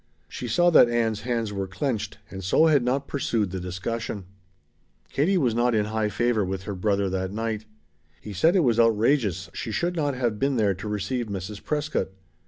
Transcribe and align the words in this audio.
She 0.27 0.47
saw 0.47 0.71
that 0.71 0.89
Ann's 0.89 1.21
hands 1.21 1.53
were 1.53 1.67
clenched, 1.67 2.17
and 2.31 2.43
so 2.43 2.65
had 2.65 2.81
not 2.83 3.07
pursued 3.07 3.51
the 3.51 3.59
discussion. 3.59 4.25
Katie 5.11 5.37
was 5.37 5.53
not 5.53 5.75
in 5.75 5.85
high 5.85 6.09
favor 6.09 6.43
with 6.43 6.63
her 6.63 6.73
brother 6.73 7.07
that 7.11 7.31
night. 7.31 7.65
He 8.19 8.33
said 8.33 8.55
it 8.55 8.61
was 8.61 8.79
outrageous 8.79 9.51
she 9.53 9.71
should 9.71 9.95
not 9.95 10.15
have 10.15 10.39
been 10.39 10.55
there 10.55 10.73
to 10.73 10.87
receive 10.87 11.27
Mrs. 11.27 11.63
Prescott. 11.63 12.09